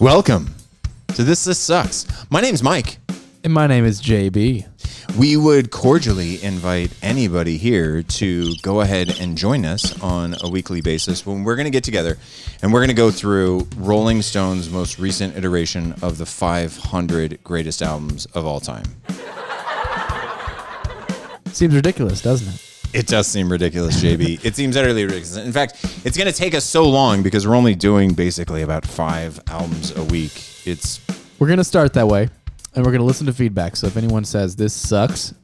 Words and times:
Welcome 0.00 0.54
to 1.14 1.24
This 1.24 1.44
List 1.44 1.64
Sucks. 1.64 2.06
My 2.30 2.40
name's 2.40 2.62
Mike. 2.62 2.98
And 3.42 3.52
my 3.52 3.66
name 3.66 3.84
is 3.84 4.00
JB. 4.00 4.64
We 5.18 5.36
would 5.36 5.72
cordially 5.72 6.40
invite 6.40 6.92
anybody 7.02 7.58
here 7.58 8.04
to 8.04 8.54
go 8.62 8.80
ahead 8.80 9.18
and 9.18 9.36
join 9.36 9.64
us 9.64 10.00
on 10.00 10.36
a 10.40 10.48
weekly 10.48 10.82
basis 10.82 11.26
when 11.26 11.42
we're 11.42 11.56
going 11.56 11.64
to 11.64 11.72
get 11.72 11.82
together 11.82 12.16
and 12.62 12.72
we're 12.72 12.78
going 12.78 12.90
to 12.90 12.94
go 12.94 13.10
through 13.10 13.66
Rolling 13.76 14.22
Stone's 14.22 14.70
most 14.70 15.00
recent 15.00 15.36
iteration 15.36 15.96
of 16.00 16.18
the 16.18 16.26
500 16.26 17.42
greatest 17.42 17.82
albums 17.82 18.26
of 18.26 18.46
all 18.46 18.60
time. 18.60 18.84
Seems 21.46 21.74
ridiculous, 21.74 22.22
doesn't 22.22 22.54
it? 22.54 22.67
It 22.92 23.06
does 23.06 23.26
seem 23.26 23.50
ridiculous, 23.52 24.02
JB. 24.02 24.44
it 24.44 24.56
seems 24.56 24.76
utterly 24.76 25.04
ridiculous. 25.04 25.36
In 25.36 25.52
fact, 25.52 25.76
it's 26.04 26.16
going 26.16 26.26
to 26.26 26.32
take 26.32 26.54
us 26.54 26.64
so 26.64 26.88
long 26.88 27.22
because 27.22 27.46
we're 27.46 27.54
only 27.54 27.74
doing 27.74 28.14
basically 28.14 28.62
about 28.62 28.86
five 28.86 29.38
albums 29.48 29.94
a 29.96 30.04
week. 30.04 30.66
It's 30.66 31.00
We're 31.38 31.48
going 31.48 31.58
to 31.58 31.64
start 31.64 31.92
that 31.94 32.08
way 32.08 32.28
and 32.74 32.84
we're 32.84 32.92
going 32.92 33.00
to 33.00 33.06
listen 33.06 33.26
to 33.26 33.32
feedback. 33.32 33.76
So 33.76 33.86
if 33.86 33.96
anyone 33.96 34.24
says 34.24 34.56
this 34.56 34.72
sucks, 34.72 35.34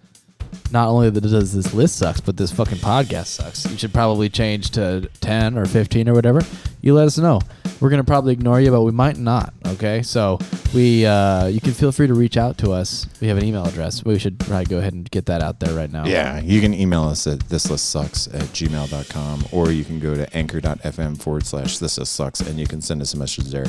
not 0.70 0.88
only 0.88 1.10
does 1.10 1.52
this 1.52 1.72
list 1.74 1.96
sucks, 1.96 2.20
but 2.20 2.36
this 2.36 2.52
fucking 2.52 2.78
podcast 2.78 3.26
sucks, 3.26 3.70
you 3.70 3.78
should 3.78 3.92
probably 3.92 4.28
change 4.28 4.70
to 4.70 5.08
10 5.20 5.56
or 5.58 5.66
15 5.66 6.08
or 6.08 6.14
whatever. 6.14 6.42
You 6.80 6.94
let 6.94 7.06
us 7.06 7.16
know. 7.18 7.40
We're 7.80 7.90
going 7.90 8.00
to 8.00 8.06
probably 8.06 8.32
ignore 8.32 8.60
you, 8.60 8.70
but 8.70 8.82
we 8.82 8.92
might 8.92 9.16
not. 9.16 9.52
Okay. 9.66 10.02
So 10.02 10.38
we, 10.74 11.04
uh, 11.06 11.46
you 11.46 11.60
can 11.60 11.72
feel 11.72 11.92
free 11.92 12.06
to 12.06 12.14
reach 12.14 12.36
out 12.36 12.58
to 12.58 12.72
us. 12.72 13.06
We 13.20 13.28
have 13.28 13.38
an 13.38 13.44
email 13.44 13.64
address. 13.64 14.04
We 14.04 14.18
should 14.18 14.38
probably 14.38 14.66
go 14.66 14.78
ahead 14.78 14.92
and 14.92 15.10
get 15.10 15.26
that 15.26 15.42
out 15.42 15.60
there 15.60 15.74
right 15.74 15.90
now. 15.90 16.06
Yeah, 16.06 16.40
you 16.40 16.60
can 16.60 16.74
email 16.74 17.04
us 17.04 17.26
at 17.26 17.38
thislistsucks 17.40 18.34
at 18.34 18.48
gmail.com 18.48 19.46
or 19.52 19.70
you 19.70 19.84
can 19.84 19.98
go 19.98 20.14
to 20.14 20.36
anchor.fm 20.36 21.20
forward 21.20 21.46
slash 21.46 21.78
thislistsucks 21.78 22.46
and 22.46 22.58
you 22.58 22.66
can 22.66 22.80
send 22.80 23.02
us 23.02 23.14
a 23.14 23.18
message 23.18 23.46
there. 23.46 23.66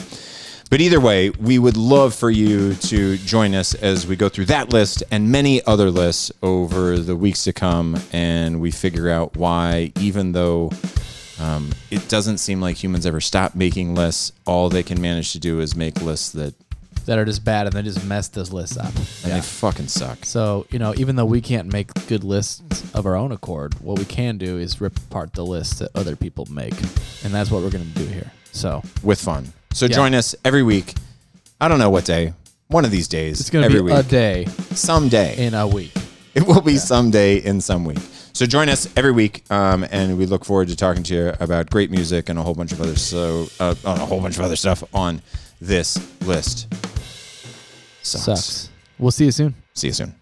But 0.70 0.82
either 0.82 1.00
way, 1.00 1.30
we 1.30 1.60
would 1.60 1.78
love 1.78 2.14
for 2.16 2.30
you 2.30 2.74
to 2.76 3.18
join 3.18 3.54
us 3.54 3.76
as 3.76 4.08
we 4.08 4.16
go 4.16 4.28
through 4.30 4.46
that 4.46 4.74
list 4.74 5.04
and 5.12 5.32
many 5.32 5.64
other 5.66 5.90
lists 5.92 6.32
over 6.42 6.98
the 6.98 7.16
weeks 7.16 7.44
to 7.46 7.54
come 7.54 7.98
and 8.12 8.60
we 8.60 8.72
figure 8.72 9.10
out 9.10 9.38
why, 9.38 9.94
even 10.00 10.32
though 10.32 10.72
um, 11.40 11.72
it 11.92 12.08
doesn't 12.10 12.40
seem 12.40 12.62
like 12.62 12.82
humans 12.84 13.06
ever 13.06 13.22
stop 13.22 13.56
making 13.56 13.94
lists, 13.96 14.32
all 14.46 14.70
they 14.70 14.84
can 14.84 15.00
manage 15.00 15.32
to 15.34 15.40
do 15.40 15.60
is 15.60 15.76
make 15.76 16.02
lists 16.02 16.32
that 16.32 16.54
That 17.06 17.20
are 17.20 17.26
just 17.26 17.46
bad 17.46 17.68
and 17.68 17.74
they 17.76 17.84
just 17.84 18.04
mess 18.04 18.28
this 18.30 18.52
list 18.52 18.78
up. 18.78 18.88
and 19.24 19.32
they 19.34 19.42
fucking 19.42 19.88
suck. 19.88 20.26
So, 20.26 20.66
you 20.72 20.80
know, 20.80 20.94
even 20.98 21.16
though 21.16 21.26
we 21.26 21.42
can't 21.42 21.72
make 21.72 21.94
good 22.08 22.24
lists 22.24 22.64
of 22.94 23.06
our 23.06 23.16
own 23.16 23.32
accord, 23.32 23.76
what 23.82 24.00
we 24.00 24.06
can 24.06 24.38
do 24.40 24.58
is 24.58 24.82
rip 24.82 24.98
apart 24.98 25.34
the 25.34 25.46
lists 25.46 25.80
that 25.80 25.92
other 25.96 26.16
people 26.16 26.48
make. 26.50 26.74
And 27.24 27.32
that's 27.34 27.52
what 27.52 27.62
we're 27.62 27.70
going 27.70 27.86
to 27.94 28.00
do 28.00 28.06
here. 28.08 28.32
So, 28.52 28.82
with 29.04 29.22
fun. 29.22 29.54
So 29.76 29.88
Yeah. 29.88 29.96
join 29.96 30.14
us 30.16 30.34
every 30.46 30.64
week. 30.64 30.94
I 31.60 31.68
don't 31.68 31.80
know 31.80 31.90
what 31.90 32.06
day. 32.06 32.32
One 32.70 32.86
of 32.86 32.92
these 32.92 33.10
days. 33.10 33.42
it's 33.42 33.50
going 33.50 33.62
to 33.64 33.66
every 33.66 33.82
be 33.82 33.92
week. 33.94 33.94
a 33.94 34.04
day 34.04 34.48
someday. 34.74 35.36
in 35.46 35.54
a 35.54 35.68
week. 35.68 35.92
it 36.34 36.48
will 36.48 36.62
be 36.62 36.78
someday 36.78 37.38
in 37.44 37.60
some 37.60 37.84
week. 37.84 38.00
So 38.32 38.46
join 38.46 38.70
us 38.70 38.88
every 38.96 39.12
week, 39.12 39.44
um, 39.52 39.86
and 39.92 40.18
we 40.18 40.28
look 40.28 40.46
forward 40.46 40.70
to 40.70 40.78
talking 40.78 41.04
to 41.04 41.14
you 41.14 41.34
about 41.42 41.70
great 41.70 41.92
music 41.92 42.30
and 42.30 42.40
a 42.40 42.42
whole 42.42 42.54
bunch 42.54 42.72
of 42.72 42.80
other 42.80 42.96
so 42.96 43.48
uh, 43.60 43.76
a 43.84 44.00
whole 44.00 44.22
bunch 44.22 44.38
of 44.38 44.44
other 44.46 44.56
stuff 44.56 44.82
on 44.94 45.22
this 45.60 45.98
list. 46.22 46.74
Sucks. 48.02 48.24
Sucks. 48.26 48.70
We'll 48.98 49.12
see 49.12 49.26
you 49.26 49.32
soon. 49.32 49.56
See 49.74 49.88
you 49.88 49.94
soon. 49.94 50.16